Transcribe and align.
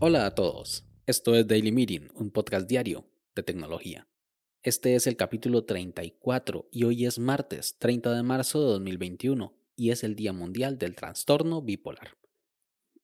Hola 0.00 0.26
a 0.26 0.34
todos, 0.34 0.84
esto 1.06 1.34
es 1.34 1.46
Daily 1.46 1.72
Meeting, 1.72 2.08
un 2.14 2.30
podcast 2.30 2.68
diario 2.68 3.06
de 3.34 3.42
tecnología. 3.42 4.06
Este 4.62 4.94
es 4.94 5.06
el 5.06 5.16
capítulo 5.16 5.64
34 5.64 6.68
y 6.70 6.84
hoy 6.84 7.06
es 7.06 7.18
martes 7.18 7.76
30 7.78 8.12
de 8.12 8.22
marzo 8.22 8.60
de 8.60 8.66
2021 8.72 9.54
y 9.76 9.90
es 9.90 10.04
el 10.04 10.14
Día 10.16 10.34
Mundial 10.34 10.78
del 10.78 10.94
Trastorno 10.94 11.62
Bipolar. 11.62 12.18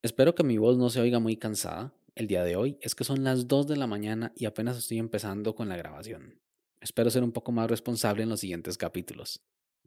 Espero 0.03 0.35
que 0.35 0.45
mi 0.45 0.59
voz 0.59 0.77
no 0.77 0.91
se 0.91 1.01
oiga 1.01 1.19
muy 1.21 1.37
cansada. 1.37 1.95
El 2.15 2.27
día 2.27 2.45
de 2.45 2.57
hoy 2.57 2.77
es 2.83 2.95
que 2.95 3.05
son 3.05 3.25
las 3.25 3.49
2 3.49 3.67
de 3.67 3.77
la 3.77 3.87
mañana 3.87 4.33
y 4.37 4.45
apenas 4.45 4.77
estoy 4.77 4.99
empezando 4.99 5.55
con 5.55 5.71
la 5.71 5.77
grabación. 5.79 6.41
Espero 6.81 7.11
ser 7.11 7.23
un 7.23 7.33
poco 7.33 7.53
más 7.53 7.71
responsable 7.71 8.23
en 8.23 8.29
los 8.29 8.41
siguientes 8.41 8.77
capítulos. 8.77 9.43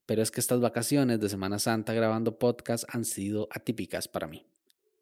Pero 0.06 0.22
es 0.22 0.32
que 0.32 0.42
estas 0.42 0.60
vacaciones 0.60 1.20
de 1.20 1.30
Semana 1.30 1.60
Santa 1.60 1.94
grabando 1.94 2.38
podcast 2.38 2.84
han 2.90 3.06
sido 3.06 3.48
atípicas 3.52 4.08
para 4.08 4.28
mí. 4.28 4.46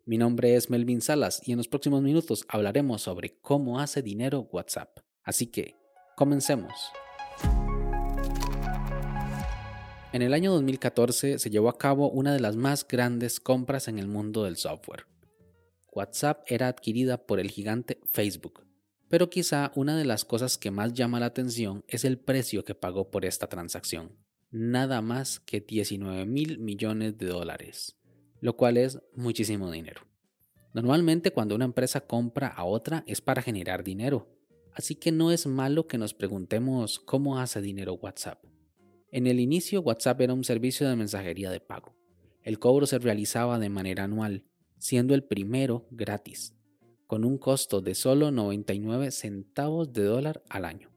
Mi 0.05 0.17
nombre 0.17 0.55
es 0.55 0.69
Melvin 0.69 1.01
Salas 1.01 1.41
y 1.43 1.51
en 1.51 1.57
los 1.57 1.67
próximos 1.67 2.01
minutos 2.01 2.45
hablaremos 2.47 3.01
sobre 3.01 3.37
cómo 3.41 3.79
hace 3.79 4.01
dinero 4.01 4.47
WhatsApp. 4.51 4.99
Así 5.23 5.47
que, 5.47 5.75
comencemos. 6.15 6.91
En 10.13 10.21
el 10.21 10.33
año 10.33 10.51
2014 10.51 11.39
se 11.39 11.49
llevó 11.49 11.69
a 11.69 11.77
cabo 11.77 12.09
una 12.09 12.33
de 12.33 12.39
las 12.39 12.55
más 12.55 12.85
grandes 12.87 13.39
compras 13.39 13.87
en 13.87 13.97
el 13.97 14.07
mundo 14.07 14.43
del 14.43 14.57
software. 14.57 15.05
WhatsApp 15.91 16.43
era 16.47 16.67
adquirida 16.67 17.25
por 17.25 17.39
el 17.39 17.49
gigante 17.49 17.99
Facebook, 18.11 18.65
pero 19.09 19.29
quizá 19.29 19.71
una 19.75 19.97
de 19.97 20.05
las 20.05 20.25
cosas 20.25 20.57
que 20.57 20.71
más 20.71 20.93
llama 20.93 21.19
la 21.19 21.27
atención 21.27 21.83
es 21.87 22.05
el 22.05 22.19
precio 22.19 22.65
que 22.65 22.75
pagó 22.75 23.09
por 23.09 23.25
esta 23.25 23.47
transacción, 23.47 24.17
nada 24.51 25.01
más 25.01 25.39
que 25.39 25.61
19 25.61 26.25
mil 26.25 26.59
millones 26.59 27.17
de 27.17 27.27
dólares 27.27 27.97
lo 28.41 28.57
cual 28.57 28.77
es 28.77 28.99
muchísimo 29.15 29.71
dinero. 29.71 30.01
Normalmente 30.73 31.31
cuando 31.31 31.55
una 31.55 31.65
empresa 31.65 32.01
compra 32.01 32.47
a 32.47 32.65
otra 32.65 33.03
es 33.07 33.21
para 33.21 33.41
generar 33.41 33.83
dinero, 33.83 34.27
así 34.73 34.95
que 34.95 35.11
no 35.11 35.31
es 35.31 35.45
malo 35.47 35.87
que 35.87 35.97
nos 35.97 36.13
preguntemos 36.13 36.99
cómo 36.99 37.39
hace 37.39 37.61
dinero 37.61 37.93
WhatsApp. 37.93 38.43
En 39.11 39.27
el 39.27 39.39
inicio 39.39 39.81
WhatsApp 39.81 40.21
era 40.21 40.33
un 40.33 40.43
servicio 40.43 40.89
de 40.89 40.95
mensajería 40.95 41.51
de 41.51 41.59
pago. 41.59 41.95
El 42.41 42.57
cobro 42.59 42.87
se 42.87 42.97
realizaba 42.97 43.59
de 43.59 43.69
manera 43.69 44.05
anual, 44.05 44.45
siendo 44.79 45.13
el 45.13 45.23
primero 45.23 45.85
gratis, 45.91 46.55
con 47.05 47.25
un 47.25 47.37
costo 47.37 47.81
de 47.81 47.93
solo 47.93 48.31
99 48.31 49.11
centavos 49.11 49.93
de 49.93 50.03
dólar 50.05 50.41
al 50.49 50.65
año. 50.65 50.89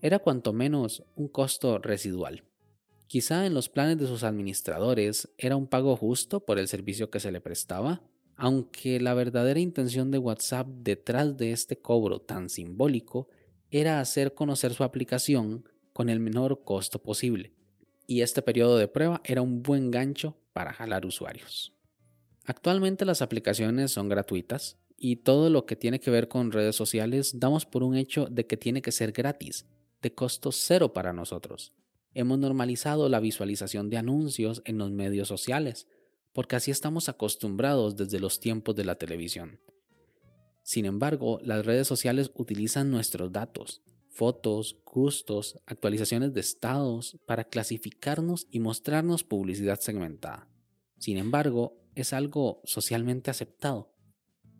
Era 0.00 0.18
cuanto 0.18 0.52
menos 0.54 1.04
un 1.14 1.28
costo 1.28 1.78
residual. 1.78 2.49
Quizá 3.10 3.44
en 3.44 3.54
los 3.54 3.68
planes 3.68 3.98
de 3.98 4.06
sus 4.06 4.22
administradores 4.22 5.28
era 5.36 5.56
un 5.56 5.66
pago 5.66 5.96
justo 5.96 6.46
por 6.46 6.60
el 6.60 6.68
servicio 6.68 7.10
que 7.10 7.18
se 7.18 7.32
le 7.32 7.40
prestaba, 7.40 8.02
aunque 8.36 9.00
la 9.00 9.14
verdadera 9.14 9.58
intención 9.58 10.12
de 10.12 10.18
WhatsApp 10.18 10.68
detrás 10.68 11.36
de 11.36 11.50
este 11.50 11.76
cobro 11.76 12.20
tan 12.20 12.48
simbólico 12.48 13.28
era 13.72 13.98
hacer 13.98 14.32
conocer 14.34 14.74
su 14.74 14.84
aplicación 14.84 15.68
con 15.92 16.08
el 16.08 16.20
menor 16.20 16.62
costo 16.62 17.02
posible, 17.02 17.52
y 18.06 18.20
este 18.20 18.42
periodo 18.42 18.78
de 18.78 18.86
prueba 18.86 19.20
era 19.24 19.42
un 19.42 19.64
buen 19.64 19.90
gancho 19.90 20.36
para 20.52 20.72
jalar 20.72 21.04
usuarios. 21.04 21.74
Actualmente 22.44 23.04
las 23.04 23.22
aplicaciones 23.22 23.90
son 23.90 24.08
gratuitas 24.08 24.78
y 24.96 25.16
todo 25.16 25.50
lo 25.50 25.66
que 25.66 25.74
tiene 25.74 25.98
que 25.98 26.12
ver 26.12 26.28
con 26.28 26.52
redes 26.52 26.76
sociales 26.76 27.40
damos 27.40 27.66
por 27.66 27.82
un 27.82 27.96
hecho 27.96 28.26
de 28.30 28.46
que 28.46 28.56
tiene 28.56 28.82
que 28.82 28.92
ser 28.92 29.10
gratis, 29.10 29.66
de 30.00 30.14
costo 30.14 30.52
cero 30.52 30.92
para 30.92 31.12
nosotros. 31.12 31.72
Hemos 32.12 32.38
normalizado 32.38 33.08
la 33.08 33.20
visualización 33.20 33.88
de 33.90 33.98
anuncios 33.98 34.62
en 34.64 34.78
los 34.78 34.90
medios 34.90 35.28
sociales, 35.28 35.86
porque 36.32 36.56
así 36.56 36.70
estamos 36.70 37.08
acostumbrados 37.08 37.96
desde 37.96 38.20
los 38.20 38.40
tiempos 38.40 38.74
de 38.74 38.84
la 38.84 38.96
televisión. 38.96 39.60
Sin 40.62 40.86
embargo, 40.86 41.40
las 41.42 41.64
redes 41.64 41.86
sociales 41.86 42.30
utilizan 42.34 42.90
nuestros 42.90 43.32
datos, 43.32 43.82
fotos, 44.08 44.78
gustos, 44.84 45.60
actualizaciones 45.66 46.34
de 46.34 46.40
estados 46.40 47.18
para 47.26 47.44
clasificarnos 47.44 48.46
y 48.50 48.60
mostrarnos 48.60 49.24
publicidad 49.24 49.80
segmentada. 49.80 50.48
Sin 50.98 51.16
embargo, 51.16 51.80
es 51.94 52.12
algo 52.12 52.60
socialmente 52.64 53.30
aceptado. 53.30 53.92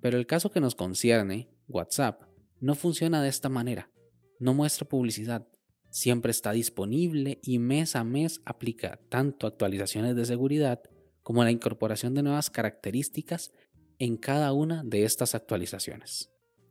Pero 0.00 0.19
el 0.19 0.26
caso 0.26 0.50
que 0.50 0.60
nos 0.60 0.74
concierne, 0.74 1.50
WhatsApp, 1.69 2.22
no 2.60 2.74
funciona 2.74 3.22
de 3.22 3.28
esta 3.28 3.48
manera. 3.48 3.91
No 4.38 4.54
muestra 4.54 4.88
publicidad, 4.88 5.47
siempre 5.90 6.30
está 6.30 6.52
disponible 6.52 7.38
y 7.42 7.58
mes 7.58 7.96
a 7.96 8.04
mes 8.04 8.40
aplica 8.44 8.98
tanto 9.08 9.46
actualizaciones 9.46 10.16
de 10.16 10.24
seguridad 10.24 10.80
como 11.22 11.44
la 11.44 11.50
incorporación 11.50 12.14
de 12.14 12.22
nuevas 12.22 12.50
características 12.50 13.52
en 13.98 14.16
cada 14.16 14.52
una 14.52 14.82
de 14.82 15.04
estas 15.04 15.34
actualizaciones. 15.34 16.30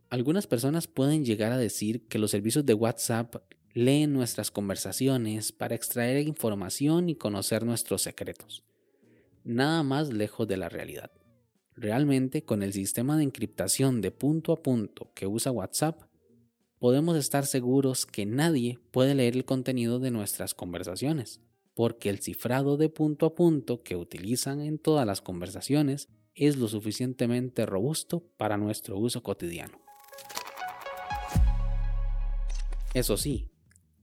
Algunas 0.09 0.47
personas 0.47 0.88
pueden 0.88 1.24
llegar 1.24 1.52
a 1.52 1.58
decir 1.58 2.08
que 2.08 2.18
los 2.18 2.31
servicios 2.31 2.66
de 2.66 2.74
WhatsApp 2.74 3.35
leen 3.74 4.13
nuestras 4.13 4.50
conversaciones 4.50 5.52
para 5.52 5.75
extraer 5.75 6.28
información 6.28 7.09
y 7.09 7.16
conocer 7.16 7.63
nuestros 7.63 8.02
secretos. 8.02 8.63
Nada 9.44 9.84
más 9.84 10.12
lejos 10.12 10.47
de 10.47 10.58
la 10.58 10.69
realidad. 10.69 11.12
Realmente, 11.75 12.44
con 12.44 12.63
el 12.63 12.74
sistema 12.74 13.16
de 13.16 13.24
encriptación 13.24 14.02
de 14.02 14.12
punto 14.12 14.52
a 14.52 14.62
punto 14.62 15.12
que 15.13 15.28
usa 15.28 15.52
WhatsApp, 15.52 16.09
podemos 16.79 17.17
estar 17.17 17.45
seguros 17.45 18.06
que 18.06 18.25
nadie 18.25 18.79
puede 18.91 19.13
leer 19.13 19.35
el 19.35 19.45
contenido 19.45 20.00
de 20.00 20.12
nuestras 20.12 20.53
conversaciones, 20.53 21.41
porque 21.73 22.09
el 22.09 22.19
cifrado 22.19 22.78
de 22.78 22.90
punto 22.90 23.25
a 23.25 23.35
punto 23.35 23.84
que 23.84 23.95
utilizan 23.95 24.62
en 24.62 24.79
todas 24.79 25.06
las 25.06 25.22
conversaciones 25.22 26.07
es 26.35 26.57
lo 26.57 26.67
suficientemente 26.69 27.66
robusto 27.66 28.23
para 28.38 28.57
nuestro 28.57 28.97
uso 28.97 29.22
cotidiano. 29.22 29.78
Eso 32.94 33.17
sí, 33.17 33.51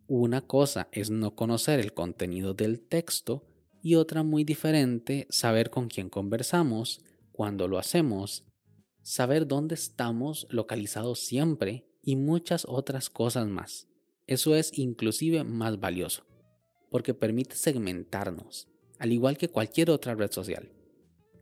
una 0.07 0.43
cosa 0.43 0.89
es 0.93 1.11
no 1.11 1.35
conocer 1.35 1.81
el 1.81 1.95
contenido 1.95 2.55
del 2.55 2.81
texto 2.81 3.45
y 3.83 3.95
otra 3.95 4.23
muy 4.23 4.45
diferente 4.45 5.27
saber 5.31 5.71
con 5.71 5.89
quién 5.89 6.11
conversamos, 6.11 7.01
cuándo 7.33 7.69
lo 7.69 7.79
hacemos, 7.79 8.45
saber 9.03 9.47
dónde 9.47 9.75
estamos 9.75 10.47
localizados 10.51 11.21
siempre 11.21 11.87
y 12.07 12.15
muchas 12.15 12.65
otras 12.69 13.11
cosas 13.11 13.49
más. 13.49 13.89
Eso 14.29 14.55
es 14.55 14.79
inclusive 14.79 15.43
más 15.43 15.81
valioso, 15.81 16.25
porque 16.89 17.15
permite 17.15 17.57
segmentarnos, 17.57 18.69
al 19.01 19.13
igual 19.13 19.37
que 19.37 19.49
cualquier 19.49 19.91
otra 19.91 20.15
red 20.15 20.31
social. 20.31 20.71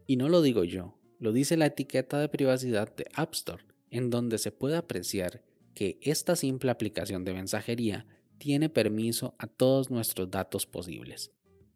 Y 0.06 0.16
no 0.16 0.30
lo 0.30 0.40
digo 0.40 0.64
yo, 0.64 0.98
lo 1.20 1.32
dice 1.32 1.58
la 1.58 1.66
etiqueta 1.66 2.18
de 2.18 2.30
privacidad 2.30 2.96
de 2.96 3.06
App 3.14 3.34
Store, 3.34 3.62
en 3.90 4.08
donde 4.08 4.38
se 4.38 4.52
puede 4.52 4.76
apreciar 4.76 5.44
que 5.74 5.98
esta 6.00 6.34
simple 6.34 6.70
aplicación 6.70 7.24
de 7.24 7.34
mensajería 7.34 8.06
tiene 8.38 8.70
permiso 8.70 9.34
a 9.38 9.46
todos 9.46 9.90
nuestros 9.90 10.30
datos 10.30 10.64
posibles. 10.64 11.30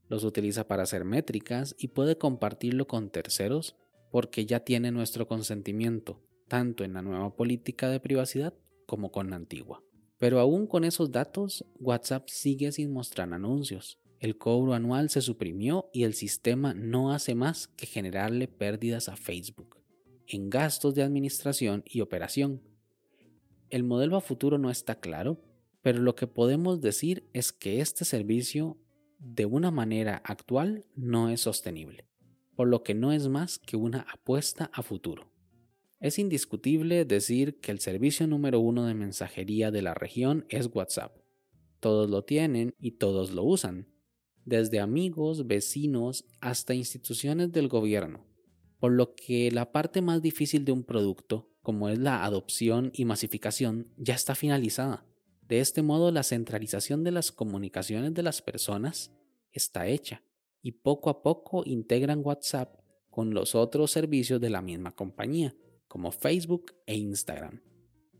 Los 0.09 0.25
utiliza 0.25 0.66
para 0.66 0.84
hacer 0.84 1.05
métricas 1.05 1.76
y 1.78 1.88
puede 1.88 2.16
compartirlo 2.16 2.87
con 2.87 3.10
terceros 3.10 3.76
porque 4.10 4.47
ya 4.47 4.60
tiene 4.60 4.93
nuestro 4.93 5.28
consentimiento, 5.28 6.22
tanto 6.49 6.84
en 6.84 6.94
la 6.94 7.03
nueva 7.03 7.37
política 7.37 7.91
de 7.91 8.00
privacidad 8.00 8.55
como 8.88 9.12
con 9.12 9.28
la 9.28 9.37
antigua. 9.37 9.84
Pero 10.16 10.41
aún 10.41 10.66
con 10.66 10.82
esos 10.82 11.12
datos, 11.12 11.62
WhatsApp 11.78 12.28
sigue 12.31 12.72
sin 12.72 12.91
mostrar 12.91 13.31
anuncios. 13.34 14.00
El 14.19 14.38
cobro 14.38 14.72
anual 14.72 15.10
se 15.10 15.21
suprimió 15.21 15.91
y 15.93 16.04
el 16.04 16.15
sistema 16.15 16.72
no 16.72 17.12
hace 17.12 17.34
más 17.34 17.69
que 17.69 17.84
generarle 17.84 18.49
pérdidas 18.49 19.10
a 19.10 19.16
Facebook 19.16 19.76
en 20.26 20.49
gastos 20.50 20.94
de 20.94 21.03
administración 21.03 21.82
y 21.87 22.00
operación. 22.00 22.62
El 23.69 23.84
modelo 23.84 24.16
a 24.16 24.22
futuro 24.22 24.56
no 24.56 24.71
está 24.71 25.00
claro, 25.00 25.38
pero 25.82 26.00
lo 26.00 26.15
que 26.15 26.26
podemos 26.26 26.81
decir 26.81 27.28
es 27.34 27.53
que 27.53 27.81
este 27.81 28.06
servicio 28.06 28.78
de 29.19 29.44
una 29.44 29.70
manera 29.70 30.23
actual 30.25 30.87
no 30.96 31.29
es 31.29 31.43
sostenible, 31.43 32.06
por 32.56 32.69
lo 32.69 32.82
que 32.82 32.94
no 32.94 33.12
es 33.12 33.29
más 33.29 33.58
que 33.58 33.76
una 33.76 34.06
apuesta 34.12 34.70
a 34.73 34.82
futuro. 34.82 35.31
Es 36.00 36.21
indiscutible 36.21 37.05
decir 37.05 37.59
que 37.59 37.73
el 37.73 37.81
servicio 37.81 38.29
número 38.29 38.61
uno 38.61 38.87
de 38.87 38.95
mensajería 38.95 39.73
de 39.73 39.83
la 39.83 39.95
región 39.95 40.47
es 40.49 40.71
WhatsApp. 40.73 41.17
Todos 41.81 42.09
lo 42.09 42.23
tienen 42.23 42.73
y 42.79 42.93
todos 42.93 43.33
lo 43.33 43.43
usan, 43.43 43.89
desde 44.45 44.79
amigos, 44.79 45.49
vecinos 45.49 46.25
hasta 46.41 46.73
instituciones 46.73 47.50
del 47.50 47.67
gobierno, 47.67 48.25
por 48.79 48.93
lo 48.93 49.15
que 49.15 49.50
la 49.50 49.73
parte 49.73 50.00
más 50.00 50.23
difícil 50.23 50.65
de 50.65 50.73
un 50.73 50.85
producto, 50.85 51.50
como 51.62 51.89
es 51.89 51.99
la 51.99 52.25
adopción 52.25 52.91
y 52.95 53.05
masificación, 53.05 53.93
ya 53.97 54.15
está 54.15 54.37
finalizada. 54.37 55.05
De 55.49 55.59
este 55.59 55.83
modo, 55.83 56.12
la 56.12 56.23
centralización 56.23 57.03
de 57.03 57.11
las 57.11 57.33
comunicaciones 57.33 58.15
de 58.15 58.23
las 58.23 58.41
personas 58.41 59.12
está 59.50 59.89
hecha 59.89 60.23
y 60.62 60.73
poco 60.73 61.11
a 61.11 61.23
poco 61.23 61.65
integran 61.67 62.21
WhatsApp 62.25 62.81
con 63.11 63.35
los 63.35 63.56
otros 63.56 63.91
servicios 63.91 64.41
de 64.41 64.50
la 64.50 64.62
misma 64.62 64.95
compañía 64.95 65.56
como 65.88 66.12
Facebook 66.12 66.75
e 66.87 66.96
Instagram, 66.96 67.61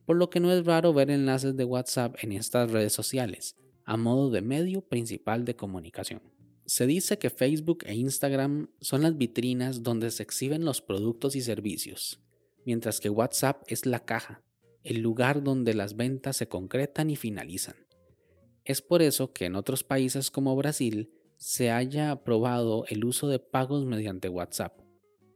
por 0.07 0.17
lo 0.17 0.31
que 0.31 0.41
no 0.41 0.51
es 0.51 0.65
raro 0.65 0.93
ver 0.93 1.11
enlaces 1.11 1.57
de 1.57 1.65
WhatsApp 1.65 2.17
en 2.23 2.33
estas 2.33 2.71
redes 2.71 2.93
sociales, 2.93 3.57
a 3.85 3.97
modo 3.97 4.31
de 4.31 4.43
medio 4.43 4.81
principal 4.81 5.45
de 5.45 5.55
comunicación. 5.55 6.23
Se 6.65 6.87
dice 6.87 7.19
que 7.19 7.31
Facebook 7.31 7.85
e 7.87 7.95
Instagram 7.95 8.71
son 8.81 9.03
las 9.03 9.17
vitrinas 9.17 9.83
donde 9.83 10.11
se 10.11 10.23
exhiben 10.23 10.65
los 10.65 10.83
productos 10.83 11.37
y 11.37 11.41
servicios, 11.41 12.21
mientras 12.65 13.01
que 13.01 13.09
WhatsApp 13.09 13.63
es 13.67 13.87
la 13.87 14.05
caja, 14.05 14.43
el 14.83 15.01
lugar 15.01 15.43
donde 15.43 15.75
las 15.75 15.97
ventas 15.97 16.37
se 16.37 16.49
concretan 16.49 17.11
y 17.11 17.17
finalizan. 17.17 17.77
Es 18.65 18.83
por 18.83 19.01
eso 19.01 19.33
que 19.33 19.47
en 19.47 19.55
otros 19.55 19.85
países 19.85 20.31
como 20.31 20.55
Brasil 20.57 21.11
se 21.37 21.71
haya 21.71 22.11
aprobado 22.11 22.85
el 22.89 23.05
uso 23.05 23.29
de 23.29 23.39
pagos 23.39 23.87
mediante 23.87 24.29
WhatsApp. 24.29 24.88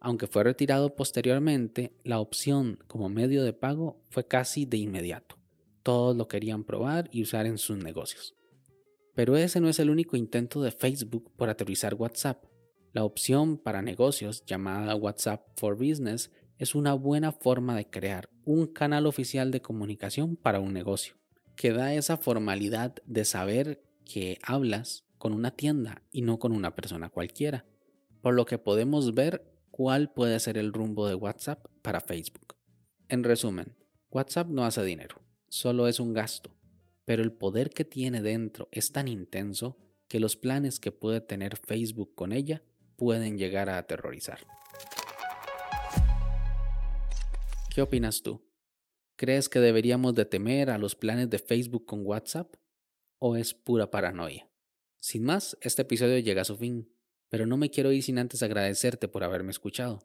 Aunque 0.04 0.26
fue 0.26 0.43
retirado 0.43 0.96
posteriormente, 0.96 1.93
la 2.02 2.19
opción 2.19 2.81
como 2.88 3.08
medio 3.08 3.44
de 3.44 3.52
pago 3.52 4.02
fue 4.10 4.26
casi 4.26 4.66
de 4.66 4.76
inmediato. 4.76 5.38
Todos 5.84 6.16
lo 6.16 6.26
querían 6.26 6.64
probar 6.64 7.08
y 7.12 7.22
usar 7.22 7.46
en 7.46 7.56
sus 7.56 7.76
negocios. 7.76 8.34
Pero 9.14 9.37
ese 9.37 9.60
no 9.60 9.69
es 9.69 9.78
el 9.78 9.90
único 9.90 10.16
intento 10.16 10.60
de 10.60 10.72
Facebook 10.72 11.31
por 11.37 11.50
aterrizar 11.50 11.94
WhatsApp. 11.94 12.44
La 12.93 13.04
opción 13.04 13.58
para 13.58 13.81
negocios 13.81 14.44
llamada 14.44 14.96
WhatsApp 14.96 15.46
for 15.56 15.76
Business 15.76 16.32
es 16.58 16.75
una 16.75 16.94
buena 16.94 17.31
forma 17.31 17.76
de 17.76 17.88
crear 17.88 18.28
un 18.44 18.66
canal 18.66 19.06
oficial 19.06 19.52
de 19.52 19.62
comunicación 19.62 20.34
para 20.34 20.58
un 20.58 20.72
negocio, 20.72 21.14
que 21.55 21.72
da 21.72 21.94
esa 21.94 22.16
formalidad 22.16 22.96
de 23.06 23.25
saber 23.25 23.84
que 24.05 24.38
hablas 24.43 25.05
con 25.16 25.32
una 25.32 25.52
tienda 25.52 26.02
y 26.10 26.22
no 26.22 26.40
con 26.40 26.50
una 26.50 26.75
persona 26.75 27.08
cualquiera, 27.08 27.66
por 28.20 28.34
lo 28.34 28.46
que 28.46 28.58
podemos 28.58 29.14
ver 29.14 29.51
cuál 29.72 30.12
puede 30.12 30.38
ser 30.38 30.58
el 30.58 30.72
rumbo 30.72 31.08
de 31.08 31.14
WhatsApp 31.16 31.66
para 31.80 32.00
Facebook. 32.00 32.54
En 33.08 33.24
resumen, 33.24 33.74
WhatsApp 34.10 34.48
no 34.48 34.64
hace 34.64 34.84
dinero, 34.84 35.16
solo 35.48 35.88
es 35.88 35.98
un 35.98 36.12
gasto, 36.12 36.54
pero 37.04 37.22
el 37.22 37.32
poder 37.32 37.70
que 37.70 37.84
tiene 37.84 38.22
dentro 38.22 38.69
es 38.70 38.92
tan 38.92 39.08
intenso 39.08 39.78
que 40.08 40.20
los 40.20 40.36
planes 40.36 40.78
que 40.78 40.92
puede 40.92 41.22
tener 41.22 41.56
Facebook 41.56 42.14
con 42.14 42.32
ella 42.32 42.62
pueden 42.96 43.38
llegar 43.38 43.70
a 43.70 43.78
aterrorizar. 43.78 44.40
¿Qué 47.74 47.80
opinas 47.80 48.22
tú? 48.22 48.46
¿Crees 49.16 49.48
que 49.48 49.60
deberíamos 49.60 50.14
de 50.14 50.26
temer 50.26 50.69
a 50.69 50.76
los 50.76 50.94
planes 50.94 51.30
de 51.30 51.38
Facebook 51.38 51.86
con 51.86 52.04
WhatsApp? 52.04 52.54
¿O 53.19 53.36
es 53.36 53.54
pura 53.54 53.90
paranoia? 53.90 54.50
Sin 55.00 55.24
más, 55.24 55.56
este 55.62 55.82
episodio 55.82 56.19
llega 56.19 56.42
a 56.42 56.44
su 56.44 56.58
fin 56.58 56.92
pero 57.32 57.46
no 57.46 57.56
me 57.56 57.70
quiero 57.70 57.93
ir 57.93 58.02
sin 58.02 58.19
antes 58.19 58.43
agradecerte 58.43 59.08
por 59.08 59.25
haberme 59.25 59.52
escuchado. 59.52 60.00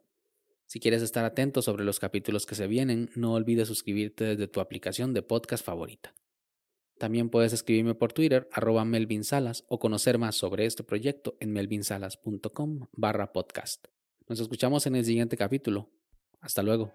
Si 0.66 0.80
quieres 0.80 1.02
estar 1.02 1.26
atento 1.26 1.62
sobre 1.62 1.84
los 1.84 2.00
capítulos 2.00 2.46
que 2.46 2.56
se 2.56 2.68
vienen, 2.68 3.10
no 3.16 3.34
olvides 3.34 3.68
suscribirte 3.68 4.24
desde 4.24 4.48
tu 4.48 4.62
aplicación 4.62 5.14
de 5.14 5.24
podcast 5.24 5.66
favorita. 5.66 6.16
También 6.98 7.30
puedes 7.30 7.52
escribirme 7.52 7.96
por 7.96 8.14
Twitter, 8.14 8.48
arroba 8.54 8.86
Melvin 8.86 9.26
Salas, 9.26 9.66
o 9.68 9.78
conocer 9.78 10.18
más 10.18 10.38
sobre 10.38 10.66
este 10.66 10.86
proyecto 10.86 11.36
en 11.42 11.52
melvinsalas.com 11.52 12.88
barra 12.94 13.34
podcast. 13.34 13.88
Nos 14.30 14.40
escuchamos 14.40 14.88
en 14.88 14.96
el 14.96 15.04
siguiente 15.04 15.36
capítulo. 15.36 15.90
Hasta 16.40 16.64
luego. 16.64 16.94